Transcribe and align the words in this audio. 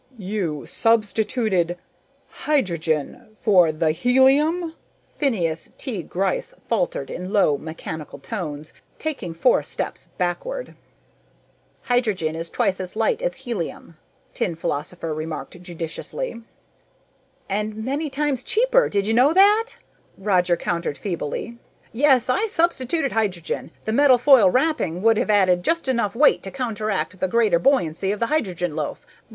"You 0.17 0.65
substituted... 0.65 1.77
hydrogen... 2.47 3.35
for 3.39 3.71
the... 3.71 3.91
helium?" 3.91 4.73
Phineas 5.15 5.69
T. 5.77 6.01
Gryce 6.01 6.55
faltered 6.67 7.11
in 7.11 7.31
low 7.31 7.55
mechanical 7.55 8.17
tones, 8.17 8.73
taking 8.97 9.35
four 9.35 9.61
steps 9.61 10.09
backward. 10.17 10.73
"Hydrogen 11.83 12.35
is 12.35 12.49
twice 12.49 12.79
as 12.79 12.95
light 12.95 13.21
as 13.21 13.35
helium," 13.45 13.95
Tin 14.33 14.55
Philosopher 14.55 15.13
remarked 15.13 15.61
judiciously. 15.61 16.41
"And 17.47 17.75
many 17.85 18.09
times 18.09 18.43
cheaper 18.43 18.89
did 18.89 19.05
you 19.05 19.13
know 19.13 19.33
that?" 19.35 19.73
Roger 20.17 20.57
countered 20.57 20.97
feebly. 20.97 21.59
"Yes, 21.93 22.27
I 22.27 22.47
substituted 22.47 23.11
hydrogen. 23.11 23.69
The 23.85 23.93
metal 23.93 24.17
foil 24.17 24.49
wrapping 24.49 25.03
would 25.03 25.17
have 25.17 25.29
added 25.29 25.61
just 25.61 25.87
enough 25.87 26.15
weight 26.15 26.41
to 26.41 26.49
counteract 26.49 27.19
the 27.19 27.27
greater 27.27 27.59
buoyancy 27.59 28.11
of 28.11 28.19
the 28.19 28.27
hydrogen 28.33 28.75
loaf. 28.75 29.05